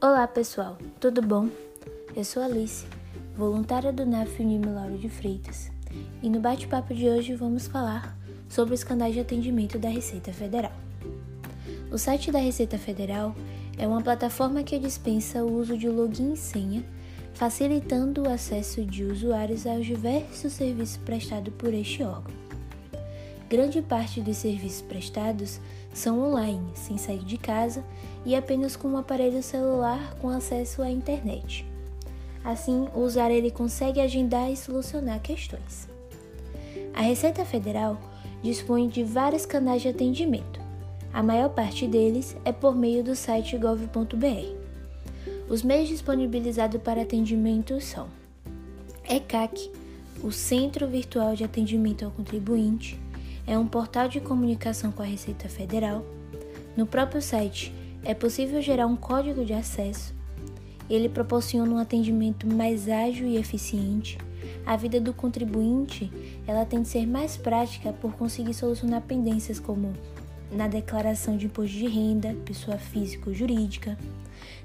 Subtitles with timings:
[0.00, 1.48] Olá pessoal, tudo bom?
[2.16, 2.84] Eu sou Alice,
[3.36, 5.70] voluntária do NAF Unime Lauro de Freitas,
[6.20, 10.72] e no bate-papo de hoje vamos falar sobre os canais de atendimento da Receita Federal.
[11.88, 13.32] O site da Receita Federal
[13.78, 16.84] é uma plataforma que dispensa o uso de login e senha,
[17.32, 22.34] facilitando o acesso de usuários aos diversos serviços prestados por este órgão.
[23.50, 25.58] Grande parte dos serviços prestados
[25.92, 27.82] são online, sem sair de casa
[28.24, 31.66] e apenas com um aparelho celular com acesso à internet.
[32.44, 35.88] Assim, o usuário ele consegue agendar e solucionar questões.
[36.94, 38.00] A Receita Federal
[38.40, 40.60] dispõe de vários canais de atendimento.
[41.12, 44.54] A maior parte deles é por meio do site gov.br.
[45.48, 48.06] Os meios disponibilizados para atendimento são
[49.08, 49.72] ECAC,
[50.22, 52.96] o Centro Virtual de Atendimento ao Contribuinte,
[53.50, 56.06] é um portal de comunicação com a Receita Federal.
[56.76, 60.14] No próprio site é possível gerar um código de acesso.
[60.88, 64.18] Ele proporciona um atendimento mais ágil e eficiente.
[64.64, 66.12] A vida do contribuinte
[66.46, 69.92] ela tem de ser mais prática por conseguir solucionar pendências como
[70.52, 73.98] na declaração de imposto de renda, pessoa física ou jurídica,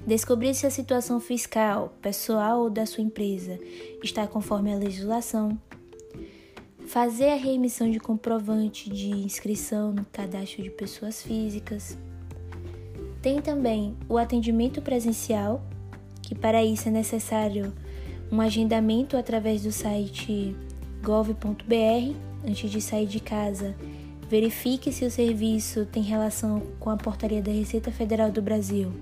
[0.06, 3.58] descobrir se a situação fiscal, pessoal ou da sua empresa
[4.00, 5.58] está conforme a legislação,
[6.86, 11.98] fazer a reemissão de comprovante de inscrição no cadastro de pessoas físicas.
[13.20, 15.60] Tem também o atendimento presencial,
[16.22, 17.72] que para isso é necessário
[18.30, 20.54] um agendamento através do site
[21.02, 22.14] gov.br.
[22.46, 23.74] Antes de sair de casa,
[24.28, 28.92] verifique se o serviço tem relação com a portaria da Receita Federal do Brasil,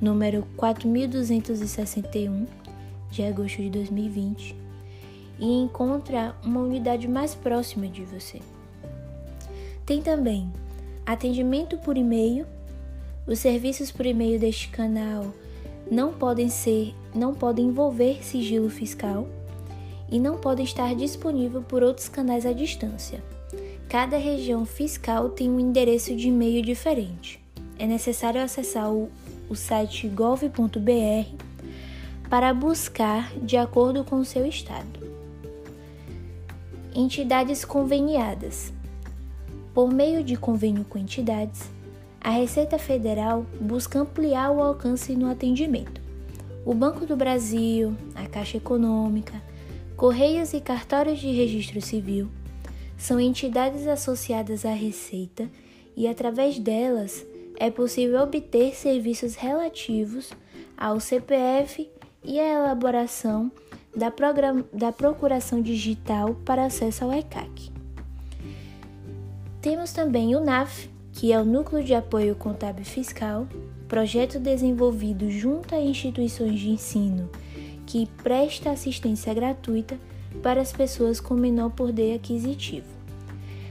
[0.00, 2.46] número 4261,
[3.12, 4.61] de agosto de 2020
[5.38, 8.40] e encontra uma unidade mais próxima de você.
[9.84, 10.50] Tem também
[11.04, 12.46] atendimento por e-mail.
[13.26, 15.32] Os serviços por e-mail deste canal
[15.90, 19.26] não podem ser, não podem envolver sigilo fiscal
[20.10, 23.22] e não podem estar disponível por outros canais à distância.
[23.88, 27.42] Cada região fiscal tem um endereço de e-mail diferente.
[27.78, 29.10] É necessário acessar o,
[29.48, 31.28] o site gov.br
[32.30, 35.11] para buscar de acordo com o seu estado.
[36.94, 38.70] Entidades conveniadas.
[39.72, 41.70] Por meio de convênio com entidades,
[42.20, 46.02] a Receita Federal busca ampliar o alcance no atendimento.
[46.66, 49.40] O Banco do Brasil, a Caixa Econômica,
[49.96, 52.28] Correios e Cartórios de Registro Civil
[52.98, 55.50] são entidades associadas à Receita
[55.96, 57.24] e, através delas,
[57.56, 60.30] é possível obter serviços relativos
[60.76, 61.88] ao CPF
[62.22, 63.50] e à elaboração
[63.94, 64.12] da,
[64.72, 67.70] da Procuração Digital para acesso ao ECAC.
[69.60, 73.46] Temos também o NAF, que é o Núcleo de Apoio Contábil Fiscal,
[73.86, 77.28] projeto desenvolvido junto a instituições de ensino
[77.86, 79.98] que presta assistência gratuita
[80.42, 82.86] para as pessoas com menor poder aquisitivo.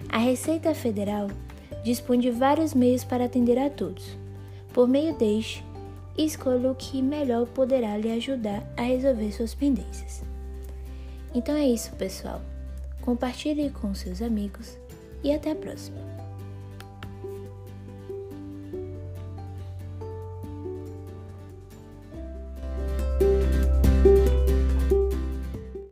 [0.10, 1.28] A Receita Federal
[1.84, 4.16] dispõe de vários meios para atender a todos.
[4.74, 5.64] Por meio deste,
[6.18, 10.24] escolha o que melhor poderá lhe ajudar a resolver suas pendências.
[11.34, 12.42] Então é isso, pessoal.
[13.02, 14.78] Compartilhe com seus amigos
[15.24, 16.21] e até a próxima.